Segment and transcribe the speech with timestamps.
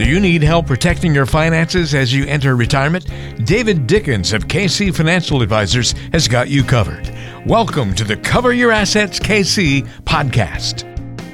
[0.00, 3.04] Do you need help protecting your finances as you enter retirement?
[3.44, 7.14] David Dickens of KC Financial Advisors has got you covered.
[7.44, 10.86] Welcome to the Cover Your Assets KC podcast.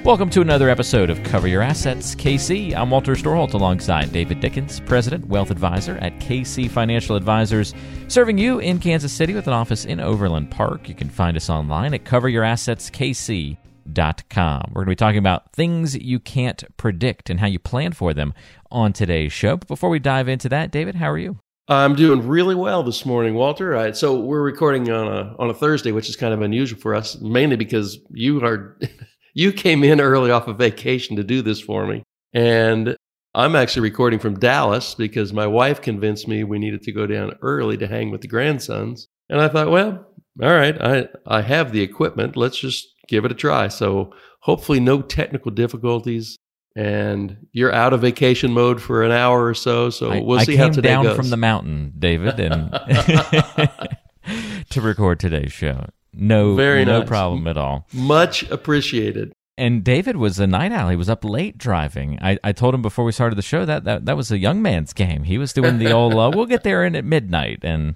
[0.04, 2.74] Welcome to another episode of Cover Your Assets KC.
[2.74, 7.72] I'm Walter Storholt alongside David Dickens, President, Wealth Advisor at KC Financial Advisors,
[8.08, 10.88] serving you in Kansas City with an office in Overland Park.
[10.88, 13.65] You can find us online at coveryourassetskc.com.
[13.94, 18.14] We're going to be talking about things you can't predict and how you plan for
[18.14, 18.34] them
[18.70, 19.56] on today's show.
[19.56, 21.38] But before we dive into that, David, how are you?
[21.68, 23.92] I'm doing really well this morning, Walter.
[23.94, 27.20] so we're recording on a on a Thursday, which is kind of unusual for us,
[27.20, 28.78] mainly because you are
[29.34, 32.04] you came in early off of vacation to do this for me.
[32.32, 32.96] And
[33.34, 37.36] I'm actually recording from Dallas because my wife convinced me we needed to go down
[37.42, 39.08] early to hang with the grandsons.
[39.28, 40.06] And I thought, well,
[40.42, 42.36] all right, I, I have the equipment.
[42.36, 43.68] Let's just give it a try.
[43.68, 46.38] So hopefully, no technical difficulties.
[46.74, 49.88] And you're out of vacation mode for an hour or so.
[49.88, 51.16] So we'll I, see I how today down goes.
[51.16, 52.70] from the mountain, David, and
[54.70, 55.86] to record today's show.
[56.12, 57.08] No, Very no nice.
[57.08, 57.86] problem at all.
[57.92, 59.32] Much appreciated.
[59.58, 60.90] And David was a night owl.
[60.90, 62.18] He was up late driving.
[62.20, 64.60] I, I told him before we started the show that, that that was a young
[64.60, 65.24] man's game.
[65.24, 67.60] He was doing the old, uh, we'll get there in at midnight.
[67.62, 67.94] And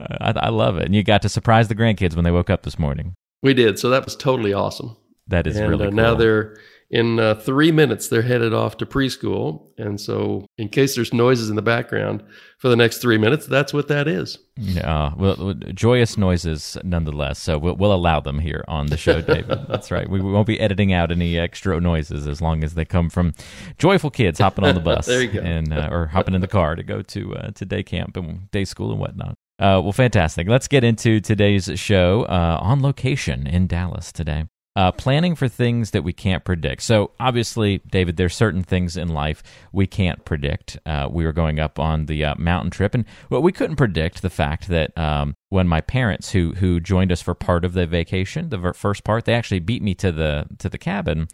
[0.00, 0.86] uh, I, I love it.
[0.86, 3.14] And you got to surprise the grandkids when they woke up this morning.
[3.44, 3.78] We did.
[3.78, 4.96] So that was totally awesome.
[5.28, 5.96] That is and really uh, cool.
[5.96, 6.56] now they're
[6.90, 11.48] in uh, three minutes they're headed off to preschool and so in case there's noises
[11.48, 12.22] in the background
[12.58, 17.38] for the next three minutes that's what that is Yeah, well, joyous noises nonetheless.
[17.38, 19.58] So we'll, we'll allow them here on the show, David.
[19.68, 20.08] That's right.
[20.08, 23.32] We won't be editing out any extra noises as long as they come from
[23.78, 25.40] joyful kids hopping on the bus There you go.
[25.40, 28.48] and uh, or hopping in the car to go to uh, to day camp and
[28.52, 29.36] day school and whatnot.
[29.58, 30.48] Uh, well, fantastic.
[30.48, 34.46] Let's get into today's show uh, on location in Dallas today.
[34.76, 36.82] Uh, planning for things that we can't predict.
[36.82, 40.76] So, obviously, David, there's certain things in life we can't predict.
[40.84, 44.20] Uh, we were going up on the uh, mountain trip, and well, we couldn't predict
[44.20, 47.86] the fact that um, when my parents, who who joined us for part of the
[47.86, 51.28] vacation, the first part, they actually beat me to the to the cabin,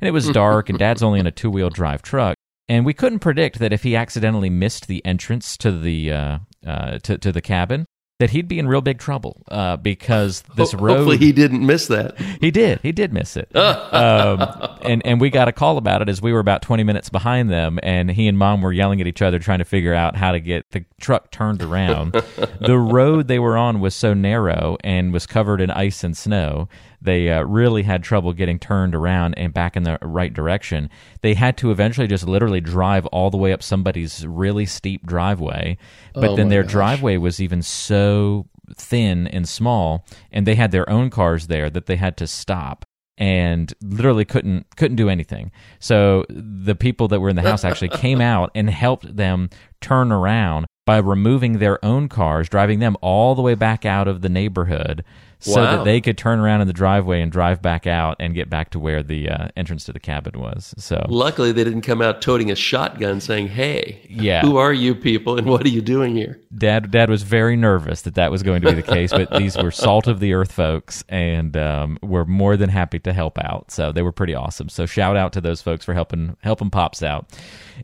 [0.00, 2.34] and it was dark, and Dad's only in a two wheel drive truck,
[2.66, 6.98] and we couldn't predict that if he accidentally missed the entrance to the uh, uh,
[7.00, 7.86] to to the cabin,
[8.18, 10.96] that he'd be in real big trouble uh, because this Ho- road.
[10.96, 12.80] hopefully he didn't miss that He did.
[12.82, 13.54] He did miss it.
[13.56, 14.42] um,
[14.82, 17.50] and and we got a call about it as we were about 20 minutes behind
[17.50, 20.32] them, and he and mom were yelling at each other trying to figure out how
[20.32, 22.12] to get the truck turned around.
[22.60, 26.68] the road they were on was so narrow and was covered in ice and snow.
[27.00, 30.90] They uh, really had trouble getting turned around and back in the right direction.
[31.22, 35.78] They had to eventually just literally drive all the way up somebody's really steep driveway.
[36.14, 36.72] But Oh then their gosh.
[36.72, 41.86] driveway was even so thin and small and they had their own cars there that
[41.86, 42.84] they had to stop
[43.18, 45.50] and literally couldn't couldn't do anything.
[45.78, 50.12] So the people that were in the house actually came out and helped them turn
[50.12, 54.28] around by removing their own cars, driving them all the way back out of the
[54.28, 55.04] neighborhood
[55.38, 55.76] so Wow.
[55.76, 58.70] that they could turn around in the driveway and drive back out and get back
[58.70, 60.74] to where the uh, entrance to the cabin was.
[60.78, 64.40] So luckily they didn't come out toting a shotgun saying hey Yeah.
[64.42, 68.02] who are you people and what are you doing here Dad, Dad was very nervous
[68.02, 70.52] that that was going to be the case, but these were salt of the earth
[70.52, 73.70] folks, and um, were more than happy to help out.
[73.70, 74.70] So they were pretty awesome.
[74.70, 77.28] So shout out to those folks for helping helping pops out.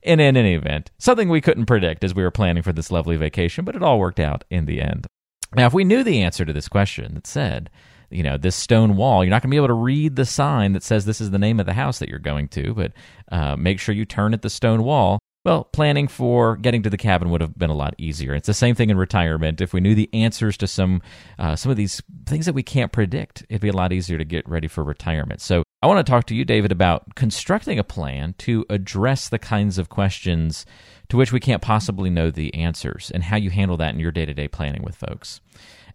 [0.04, 3.16] And in any event, something we couldn't predict as we were planning for this lovely
[3.16, 5.06] vacation, but it all worked out in the end.
[5.54, 7.70] Now, if we knew the answer to this question that said,
[8.10, 10.72] you know, this stone wall, you're not going to be able to read the sign
[10.72, 12.92] that says this is the name of the house that you're going to, but
[13.30, 15.18] uh, make sure you turn at the stone wall.
[15.44, 18.32] Well, planning for getting to the cabin would have been a lot easier.
[18.32, 19.60] It's the same thing in retirement.
[19.60, 21.02] If we knew the answers to some
[21.36, 24.24] uh, some of these things that we can't predict, it'd be a lot easier to
[24.24, 25.40] get ready for retirement.
[25.40, 29.40] So, I want to talk to you, David, about constructing a plan to address the
[29.40, 30.64] kinds of questions
[31.12, 34.10] to which we can't possibly know the answers, and how you handle that in your
[34.10, 35.40] day to day planning with folks.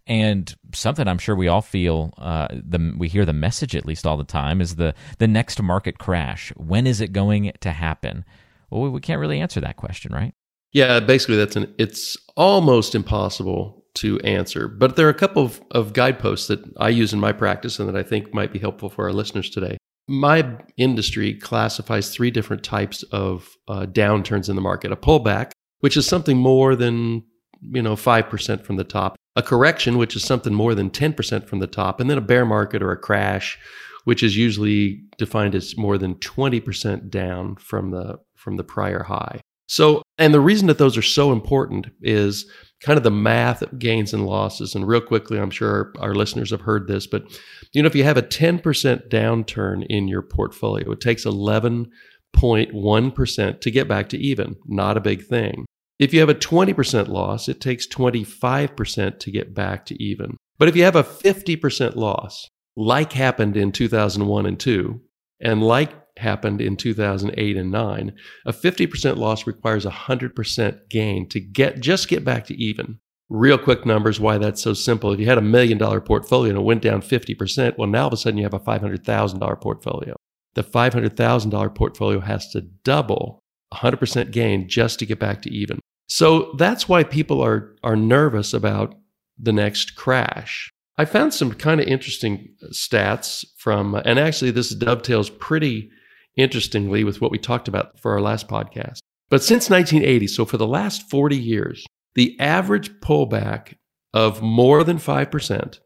[0.06, 4.06] And something I'm sure we all feel, uh, the we hear the message at least
[4.06, 6.52] all the time is the the next market crash.
[6.56, 8.24] When is it going to happen?
[8.70, 10.34] Well, we can't really answer that question, right?
[10.72, 15.62] yeah basically that's an it's almost impossible to answer but there are a couple of,
[15.70, 18.88] of guideposts that i use in my practice and that i think might be helpful
[18.88, 19.76] for our listeners today
[20.08, 24.90] my industry classifies three different types of uh, downturns in the market.
[24.90, 27.22] A pullback which is something more than
[27.60, 29.16] you know 5% from the top.
[29.36, 32.00] A correction which is something more than 10% from the top.
[32.00, 33.58] And then a bear market or a crash
[34.04, 39.40] which is usually defined as more than 20% down from the from the prior high.
[39.66, 43.78] So and the reason that those are so important is kind of the math of
[43.78, 47.24] gains and losses and real quickly i'm sure our, our listeners have heard this but
[47.72, 48.62] you know if you have a 10%
[49.08, 54.56] downturn in your portfolio it takes 11.1% to get back to even.
[54.66, 55.66] Not a big thing.
[55.98, 60.36] If you have a 20% loss, it takes 25% to get back to even.
[60.58, 65.00] But if you have a 50% loss, like happened in 2001 and 2,
[65.40, 68.12] and like happened in 2008 and 9,
[68.46, 72.98] a 50% loss requires a 100% gain to get just get back to even.
[73.28, 75.12] Real quick numbers why that's so simple.
[75.12, 78.06] If you had a million dollar portfolio and it went down 50%, well now all
[78.08, 80.16] of a sudden you have a $500,000 portfolio.
[80.54, 83.40] The $500,000 portfolio has to double
[83.74, 85.78] 100% gain just to get back to even.
[86.08, 88.94] So that's why people are are nervous about
[89.38, 90.70] the next crash.
[90.96, 95.90] I found some kind of interesting uh, stats from, uh, and actually, this dovetails pretty
[96.38, 99.00] interestingly with what we talked about for our last podcast.
[99.28, 103.74] But since 1980, so for the last 40 years, the average pullback
[104.14, 105.78] of more than 5%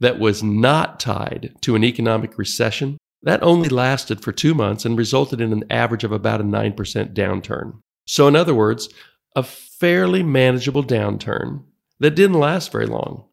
[0.00, 4.98] that was not tied to an economic recession, that only lasted for two months and
[4.98, 6.76] resulted in an average of about a 9%
[7.14, 7.80] downturn.
[8.06, 8.90] So, in other words,
[9.34, 11.64] a fairly manageable downturn
[12.00, 13.24] that didn't last very long.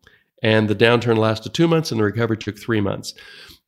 [0.42, 3.14] And the downturn lasted two months and the recovery took three months.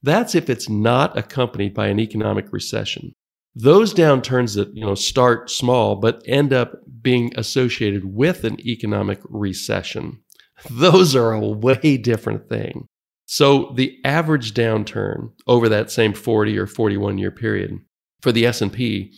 [0.04, 3.14] That's if it's not accompanied by an economic recession.
[3.56, 9.20] Those downturns that you know start small but end up being associated with an economic
[9.24, 10.22] recession,
[10.70, 12.88] those are a way different thing.
[13.26, 17.80] So the average downturn over that same 40 or 41 year period
[18.22, 19.14] for the S&P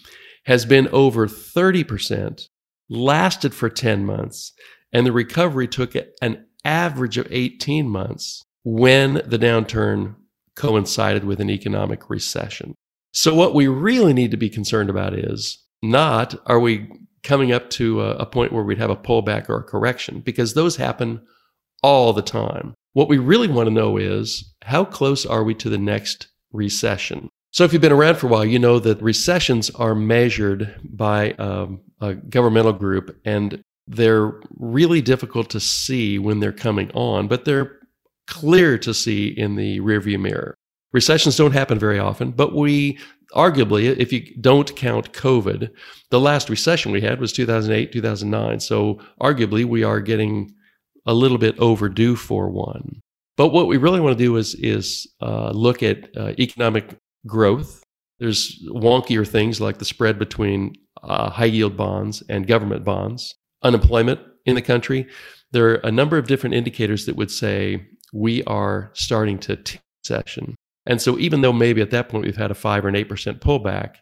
[0.46, 2.48] has been over 30%,
[2.90, 4.54] lasted for 10 months,
[4.94, 10.16] and the recovery took an average of 18 months when the downturn
[10.56, 12.75] coincided with an economic recession.
[13.12, 16.90] So, what we really need to be concerned about is not are we
[17.24, 20.54] coming up to a, a, point where we'd have a pullback or a correction, because
[20.54, 21.19] those happen
[21.81, 22.75] all the time.
[22.94, 27.30] What we really want to know is how close are we to the next recession?
[27.51, 31.31] So, if you've been around for a while, you know that recessions are measured by
[31.34, 37.46] um, a governmental group, and they're really difficult to see when they're coming on, but
[37.46, 37.80] they're
[38.27, 40.56] clear to see in the rearview mirror.
[40.94, 42.98] Recessions don't happen very often, but we
[43.33, 45.69] arguably, if you don't count COVID,
[46.10, 48.60] the last recession we had was 2008, 2009.
[48.60, 50.54] So arguably, we are getting
[51.06, 53.01] a little bit overdue for one.
[53.38, 57.83] But what we really want to do is is uh, look at uh, economic growth.
[58.19, 64.22] There's wonkier things like the spread between uh, high yield bonds and government bonds, unemployment
[64.45, 65.07] in the country.
[65.51, 69.80] There are a number of different indicators that would say we are starting to t-
[70.04, 70.56] session.
[70.86, 73.40] And so even though maybe at that point we've had a 5 or an 8%
[73.40, 73.96] pullback,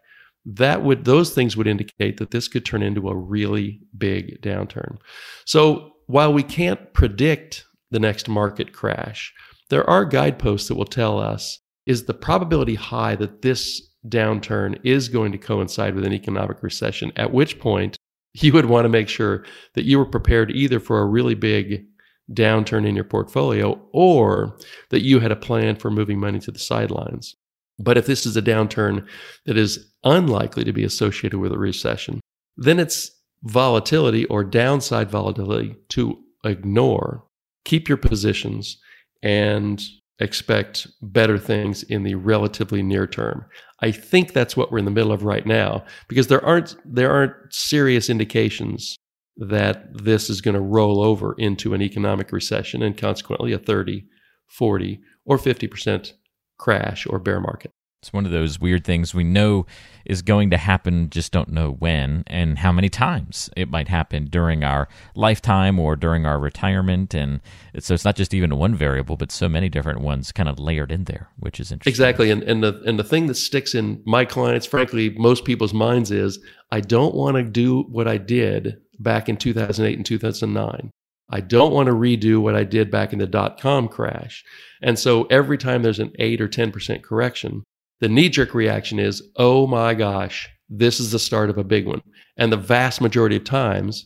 [0.46, 4.98] that would those things would indicate that this could turn into a really big downturn.
[5.46, 9.34] So while we can't predict the next market crash,
[9.70, 15.08] there are guideposts that will tell us is the probability high that this downturn is
[15.08, 17.98] going to coincide with an economic recession, at which point
[18.34, 19.46] you would want to make sure
[19.76, 21.86] that you were prepared either for a really big
[22.32, 24.58] downturn in your portfolio or
[24.90, 27.36] that you had a plan for moving money to the sidelines.
[27.80, 29.08] But if this is a downturn
[29.46, 32.20] that is unlikely to be associated with a recession,
[32.56, 33.12] then it's
[33.44, 37.26] volatility or downside volatility to ignore.
[37.66, 38.78] Keep your positions
[39.22, 39.84] and
[40.20, 43.46] expect better things in the relatively near term.
[43.82, 47.12] I think that's what we're in the middle of right now because there aren't there
[47.12, 48.96] aren't serious indications
[49.38, 54.06] that this is going to roll over into an economic recession and consequently a 30,
[54.48, 56.14] 40, or 50%
[56.58, 57.72] crash or bear market.
[58.04, 59.66] It's one of those weird things we know
[60.06, 64.26] is going to happen, just don't know when and how many times it might happen
[64.26, 67.14] during our lifetime or during our retirement.
[67.14, 67.40] And
[67.80, 70.92] so it's not just even one variable, but so many different ones kind of layered
[70.92, 71.92] in there, which is interesting.
[71.92, 72.30] Exactly.
[72.30, 76.12] And, and, the, and the thing that sticks in my clients, frankly, most people's minds
[76.12, 76.40] is
[76.74, 80.92] I don't want to do what I did back in 2008 and 2009.
[81.30, 84.44] I don't want to redo what I did back in the dot com crash.
[84.82, 87.64] And so every time there's an 8 or 10% correction,
[88.02, 91.88] the knee jerk reaction is, oh my gosh, this is the start of a big
[91.88, 92.02] one.
[92.38, 94.06] And the vast majority of times,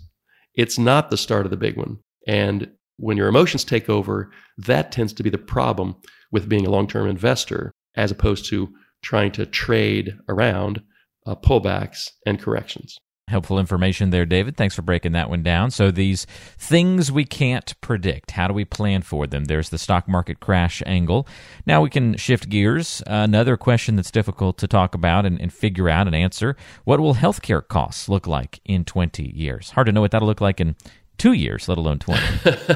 [0.54, 1.98] it's not the start of the big one.
[2.28, 5.96] And when your emotions take over, that tends to be the problem
[6.32, 8.70] with being a long term investor as opposed to
[9.02, 10.82] trying to trade around
[11.26, 12.98] uh, pullbacks and corrections.
[13.30, 14.56] Helpful information there, David.
[14.56, 15.70] Thanks for breaking that one down.
[15.70, 16.26] So, these
[16.58, 19.46] things we can't predict, how do we plan for them?
[19.46, 21.28] There's the stock market crash angle.
[21.66, 23.04] Now we can shift gears.
[23.06, 26.56] Another question that's difficult to talk about and, and figure out and answer
[26.86, 29.72] what will healthcare costs look like in 20 years?
[29.72, 30.78] Hard to know what that'll look like in
[31.18, 32.22] two years, let alone 20.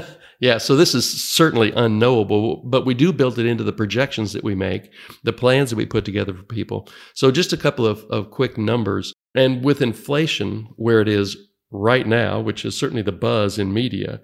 [0.41, 4.43] Yeah, so this is certainly unknowable, but we do build it into the projections that
[4.43, 4.91] we make,
[5.24, 6.89] the plans that we put together for people.
[7.13, 9.13] So, just a couple of, of quick numbers.
[9.35, 11.38] And with inflation where it is
[11.71, 14.19] right now, which is certainly the buzz in media,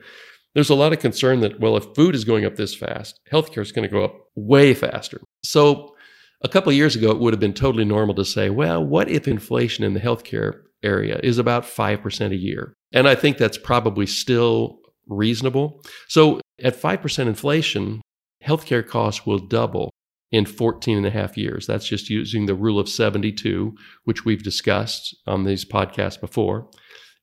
[0.53, 3.61] there's a lot of concern that, well, if food is going up this fast, healthcare
[3.61, 5.21] is going to go up way faster.
[5.43, 5.93] So,
[6.41, 9.27] a couple years ago, it would have been totally normal to say, well, what if
[9.27, 12.73] inflation in the healthcare area is about 5% a year?
[12.91, 15.83] And I think that's probably still reasonable.
[16.07, 18.01] So at 5% inflation,
[18.43, 19.89] healthcare costs will double
[20.31, 21.65] in 14 and a half years.
[21.65, 26.69] That's just using the rule of 72, which we've discussed on these podcasts before.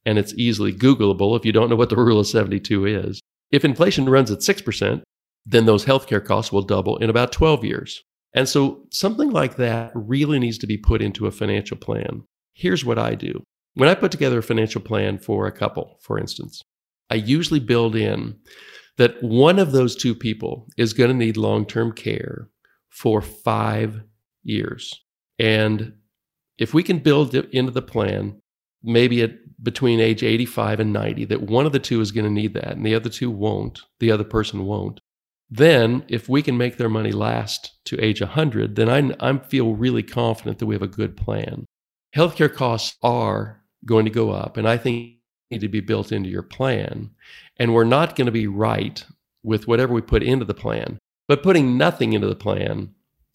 [0.06, 3.20] And it's easily Googleable if you don't know what the rule of 72 is.
[3.50, 5.02] If inflation runs at 6%,
[5.46, 8.02] then those healthcare costs will double in about 12 years.
[8.34, 12.23] And so something like that really needs to be put into a financial plan.
[12.54, 13.42] Here's what I do.
[13.75, 16.62] When I put together a financial plan for a couple, for instance,
[17.11, 18.37] I usually build in
[18.96, 22.49] that one of those two people is going to need long term care
[22.94, 24.02] for five
[24.44, 25.02] years.
[25.38, 25.94] And
[26.58, 28.40] if we can build it into the plan,
[28.82, 29.32] maybe at
[29.62, 32.76] between age 85 and 90, that one of the two is going to need that
[32.76, 35.00] and the other two won't, the other person won't.
[35.50, 39.74] Then, if we can make their money last to age 100, then I, I feel
[39.74, 41.66] really confident that we have a good plan.
[42.16, 44.56] Healthcare costs are going to go up.
[44.56, 45.16] And I think
[45.50, 47.10] need to be built into your plan.
[47.58, 49.04] And we're not going to be right
[49.42, 50.98] with whatever we put into the plan.
[51.28, 52.94] But putting nothing into the plan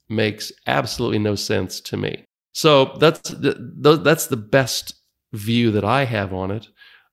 [0.10, 2.26] makes absolutely no sense to me.
[2.54, 4.96] So that's the, that's the best
[5.34, 6.68] view that I have on it.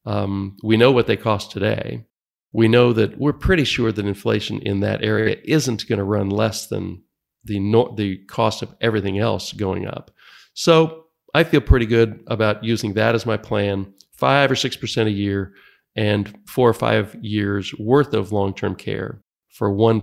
[0.05, 2.07] Um, we know what they cost today.
[2.53, 6.31] We know that we're pretty sure that inflation in that area isn't going to run
[6.31, 7.03] less than
[7.45, 7.59] the
[7.97, 10.11] the cost of everything else going up.
[10.55, 11.05] So
[11.35, 15.13] I feel pretty good about using that as my plan five or six percent a
[15.13, 15.53] year
[15.95, 20.03] and four or five years worth of long term care for one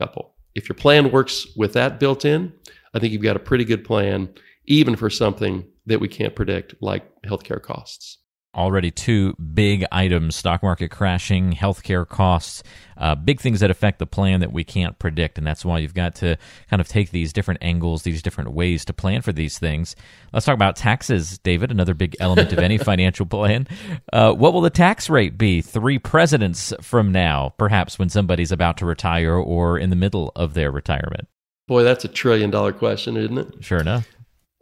[0.00, 0.34] couple.
[0.54, 2.52] If your plan works with that built in,
[2.94, 4.32] I think you've got a pretty good plan,
[4.66, 8.18] even for something that we can't predict, like healthcare costs
[8.54, 12.62] already two big items stock market crashing, healthcare costs,
[12.96, 15.38] uh, big things that affect the plan that we can't predict.
[15.38, 16.36] And that's why you've got to
[16.70, 19.96] kind of take these different angles, these different ways to plan for these things.
[20.32, 23.66] Let's talk about taxes, David, another big element of any financial plan.
[24.12, 28.76] Uh, what will the tax rate be three presidents from now, perhaps when somebody's about
[28.78, 31.28] to retire or in the middle of their retirement?
[31.66, 33.64] Boy, that's a trillion dollar question, isn't it?
[33.64, 34.06] Sure enough.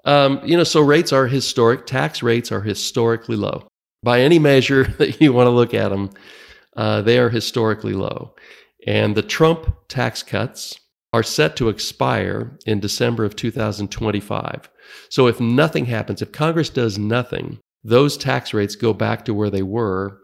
[0.05, 3.69] Um, you know, so rates are historic, tax rates are historically low
[4.03, 6.11] by any measure that you want to look at them,
[6.77, 8.35] uh, they are historically low.
[8.87, 10.79] And the Trump tax cuts
[11.13, 14.71] are set to expire in December of 2025.
[15.11, 19.51] So if nothing happens, if Congress does nothing, those tax rates go back to where
[19.51, 20.21] they were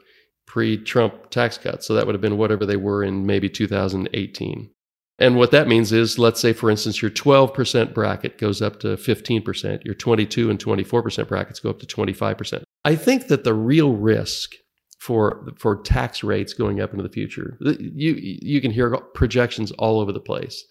[0.47, 1.87] pre Trump tax cuts.
[1.87, 4.71] So that would have been whatever they were in maybe 2018.
[5.19, 8.97] And what that means is, let's say, for instance, your 12% bracket goes up to
[8.97, 12.63] 15%, your 22 and 24% brackets go up to 25%.
[12.85, 14.53] I think that the real risk
[15.01, 20.01] for for tax rates going up into the future, you you can hear projections all
[20.01, 20.65] over the place,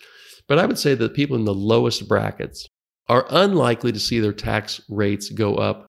[0.47, 2.67] but I would say that people in the lowest brackets
[3.07, 5.87] are unlikely to see their tax rates go up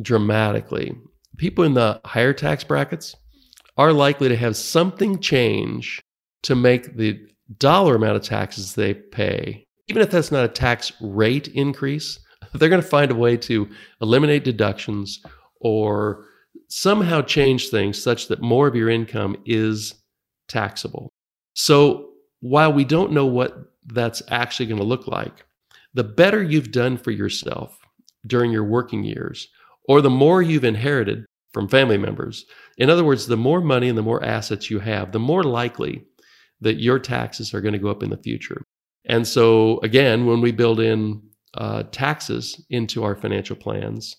[0.00, 0.94] dramatically.
[1.38, 3.14] People in the higher tax brackets
[3.76, 6.00] are likely to have something change
[6.42, 7.18] to make the
[7.56, 12.18] dollar amount of taxes they pay, even if that's not a tax rate increase,
[12.54, 13.68] they're going to find a way to
[14.00, 15.20] eliminate deductions
[15.60, 16.26] or
[16.68, 19.94] somehow change things such that more of your income is
[20.48, 21.10] taxable.
[21.54, 25.44] So while we don't know what that's actually going to look like,
[25.94, 27.78] the better you've done for yourself
[28.26, 29.48] during your working years,
[29.88, 32.44] or the more you've inherited from family members,
[32.76, 36.04] in other words, the more money and the more assets you have, the more likely
[36.60, 38.62] that your taxes are going to go up in the future.
[39.04, 41.22] And so, again, when we build in
[41.54, 44.16] uh, taxes into our financial plans,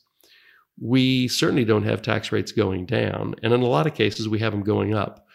[0.81, 3.35] we certainly don't have tax rates going down.
[3.43, 5.25] And in a lot of cases, we have them going up.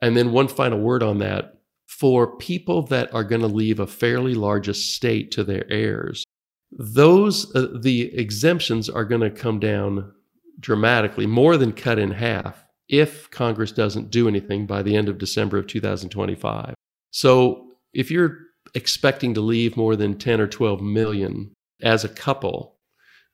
[0.00, 3.86] And then, one final word on that for people that are going to leave a
[3.86, 6.24] fairly large estate to their heirs,
[6.70, 10.12] those, uh, the exemptions are going to come down
[10.60, 15.18] dramatically, more than cut in half if Congress doesn't do anything by the end of
[15.18, 16.74] December of 2025.
[17.10, 18.38] So if you're
[18.74, 22.76] expecting to leave more than 10 or 12 million as a couple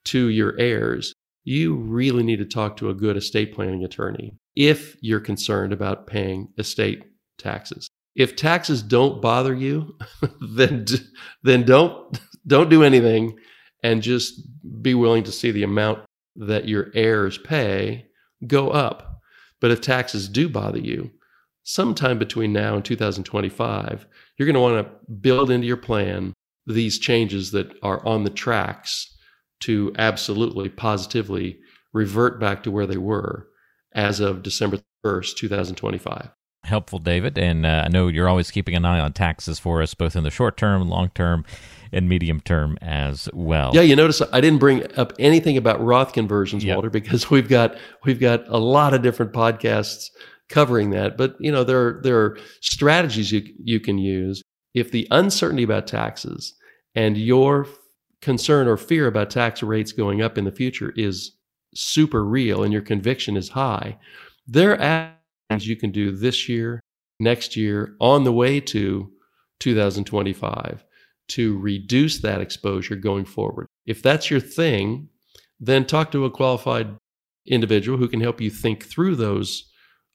[0.05, 4.95] to your heirs, you really need to talk to a good estate planning attorney if
[5.01, 7.03] you're concerned about paying estate
[7.37, 7.87] taxes.
[8.15, 9.97] If taxes don't bother you,
[10.41, 10.85] then
[11.43, 13.37] then don't don't do anything
[13.83, 14.41] and just
[14.81, 16.03] be willing to see the amount
[16.35, 18.05] that your heirs pay
[18.45, 19.10] go up
[19.61, 21.11] but if taxes do bother you,
[21.63, 24.05] sometime between now and 2025,
[24.37, 26.33] you're going to want to build into your plan
[26.65, 29.15] these changes that are on the tracks
[29.61, 31.59] to absolutely positively
[31.93, 33.47] revert back to where they were
[33.93, 36.29] as of December 1st, 2025.
[36.63, 37.37] Helpful, David.
[37.37, 40.23] And uh, I know you're always keeping an eye on taxes for us, both in
[40.23, 41.43] the short term, long term,
[41.91, 43.71] and medium term as well.
[43.73, 46.75] Yeah, you notice I didn't bring up anything about Roth conversions, Yep.
[46.75, 50.09] Walter, because we've got we've got a lot of different podcasts
[50.49, 51.17] covering that.
[51.17, 54.41] But you know, there are, there are strategies you you can use
[54.73, 56.53] if the uncertainty about taxes
[56.95, 57.67] and your
[58.21, 61.35] concern or fear about tax rates going up in the future is
[61.73, 63.97] super real and your conviction is high.
[64.47, 65.13] There are
[65.49, 66.79] things you can do this year,
[67.19, 69.11] next year, on the way to
[69.59, 70.83] 2025
[71.31, 73.67] to reduce that exposure going forward.
[73.85, 75.09] If that's your thing,
[75.59, 76.97] then talk to a qualified
[77.45, 79.69] individual who can help you think through those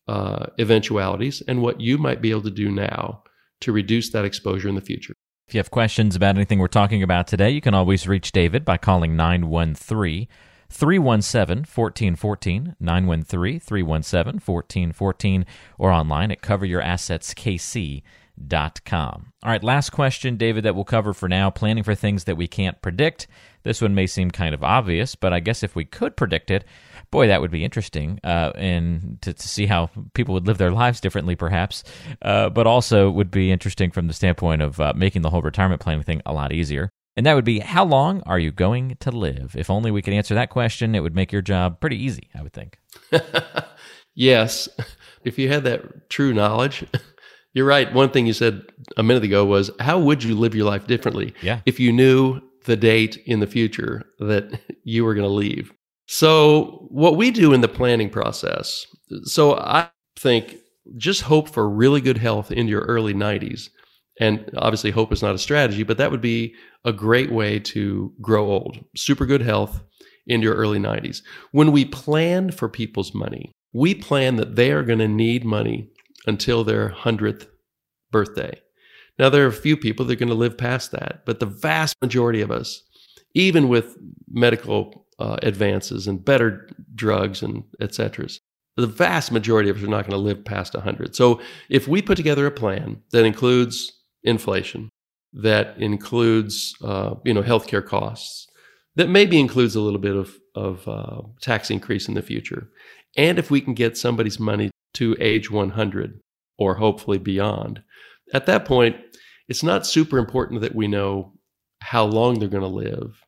[0.08, 3.22] uh, eventualities and what you might be able to do now
[3.60, 5.14] to reduce that exposure in the future.
[5.48, 8.64] If you have questions about anything we're talking about today, you can always reach David
[8.64, 10.26] by calling 913
[10.68, 15.46] 317 1414, 913 317 1414,
[15.78, 18.02] or online at coveryourassetskc.com.
[19.42, 22.46] All right, last question, David, that we'll cover for now planning for things that we
[22.46, 23.26] can't predict.
[23.62, 26.64] This one may seem kind of obvious, but I guess if we could predict it,
[27.10, 30.70] boy, that would be interesting, uh, and to, to see how people would live their
[30.70, 31.82] lives differently, perhaps.
[32.22, 35.80] Uh, but also would be interesting from the standpoint of uh, making the whole retirement
[35.80, 36.90] planning thing a lot easier.
[37.16, 39.56] And that would be how long are you going to live?
[39.56, 42.42] If only we could answer that question, it would make your job pretty easy, I
[42.42, 42.78] would think.
[44.14, 44.68] yes,
[45.24, 46.84] if you had that true knowledge,
[47.56, 47.90] you're right.
[47.94, 48.60] One thing you said
[48.98, 51.60] a minute ago was, how would you live your life differently Yeah.
[51.64, 55.72] if you knew the date in the future that you were going to leave?
[56.06, 58.84] So, what we do in the planning process,
[59.22, 60.56] so I think
[60.98, 63.70] just hope for really good health in your early 90s.
[64.20, 68.12] And obviously, hope is not a strategy, but that would be a great way to
[68.20, 68.84] grow old.
[68.96, 69.82] Super good health
[70.26, 71.22] in your early 90s.
[71.52, 75.90] When we plan for people's money, we plan that they are going to need money
[76.26, 77.46] until their 100th
[78.10, 78.60] birthday.
[79.18, 81.46] Now, there are a few people that are going to live past that, but the
[81.46, 82.82] vast majority of us,
[83.34, 83.96] even with
[84.30, 88.28] medical uh, advances and better drugs and et cetera,
[88.76, 91.16] the vast majority of us are not going to live past 100.
[91.16, 93.90] So, if we put together a plan that includes
[94.22, 94.90] inflation,
[95.32, 98.46] that includes uh, you know healthcare costs,
[98.96, 102.68] that maybe includes a little bit of of uh, tax increase in the future,
[103.16, 106.20] and if we can get somebody's money to age 100
[106.58, 107.82] or hopefully beyond,
[108.32, 108.96] at that point,
[109.48, 111.32] it's not super important that we know
[111.80, 113.24] how long they're going to live.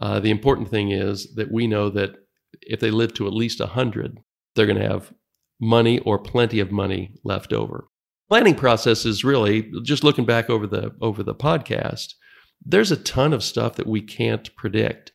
[0.00, 2.16] Uh, the important thing is that we know that
[2.62, 4.18] if they live to at least 100,
[4.54, 5.12] they're going to have
[5.60, 7.88] money or plenty of money left over.
[8.28, 12.14] Planning process is really just looking back over the over the podcast.
[12.64, 15.12] There's a ton of stuff that we can't predict,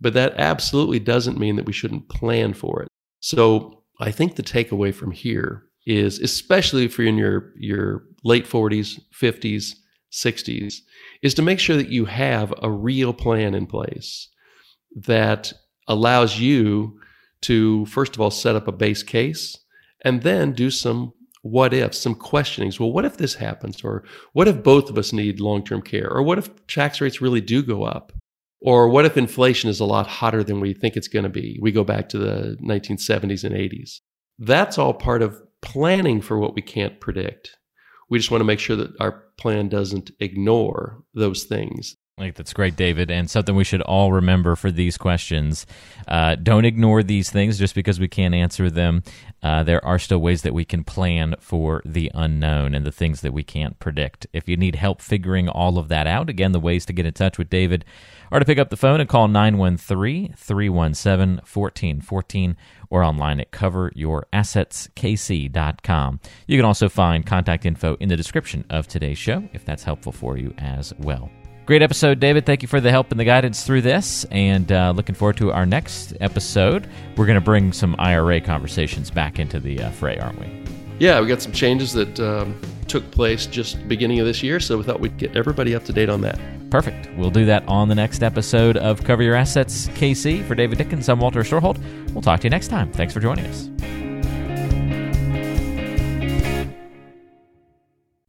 [0.00, 2.88] but that absolutely doesn't mean that we shouldn't plan for it.
[3.20, 8.46] So I think the takeaway from here is, especially if you're in your your late
[8.46, 9.74] 40s, 50s,
[10.12, 10.74] 60s,
[11.22, 14.28] is to make sure that you have a real plan in place
[14.94, 15.52] that
[15.86, 16.98] allows you
[17.42, 19.58] to first of all set up a base case
[20.04, 22.78] and then do some what ifs, some questionings.
[22.78, 23.82] Well, what if this happens?
[23.82, 26.10] Or what if both of us need long term care?
[26.10, 28.12] Or what if tax rates really do go up?
[28.60, 31.58] Or what if inflation is a lot hotter than we think it's going to be?
[31.62, 34.00] We go back to the 1970s and 80s.
[34.38, 37.56] That's all part of planning for what we can't predict.
[38.10, 41.96] We just want to make sure that our plan doesn't ignore those things.
[42.20, 45.64] I think that's great, David, and something we should all remember for these questions.
[46.06, 49.02] Uh, don't ignore these things just because we can't answer them.
[49.42, 53.22] Uh, there are still ways that we can plan for the unknown and the things
[53.22, 54.26] that we can't predict.
[54.34, 57.14] If you need help figuring all of that out, again, the ways to get in
[57.14, 57.86] touch with David
[58.30, 62.56] are to pick up the phone and call 913 317 1414
[62.90, 66.20] or online at coveryourassetskc.com.
[66.46, 70.12] You can also find contact info in the description of today's show if that's helpful
[70.12, 71.30] for you as well.
[71.66, 72.46] Great episode, David.
[72.46, 74.24] Thank you for the help and the guidance through this.
[74.30, 76.88] And uh, looking forward to our next episode.
[77.16, 80.64] We're going to bring some IRA conversations back into the uh, fray, aren't we?
[80.98, 84.76] Yeah, we got some changes that um, took place just beginning of this year, so
[84.78, 86.38] we thought we'd get everybody up to date on that.
[86.70, 87.08] Perfect.
[87.16, 90.46] We'll do that on the next episode of Cover Your Assets KC.
[90.46, 91.78] For David Dickens, I'm Walter Storholt.
[92.12, 92.92] We'll talk to you next time.
[92.92, 93.70] Thanks for joining us.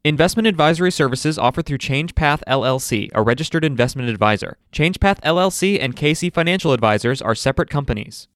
[0.04, 4.58] Investment advisory services offered through ChangePath LLC, a registered investment advisor.
[4.74, 8.28] ChangePath LLC and KC Financial Advisors are separate companies.